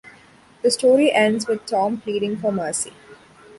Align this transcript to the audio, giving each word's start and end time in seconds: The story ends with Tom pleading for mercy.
The 0.63 0.71
story 0.71 1.11
ends 1.11 1.47
with 1.47 1.67
Tom 1.67 2.01
pleading 2.01 2.37
for 2.37 2.51
mercy. 2.51 2.91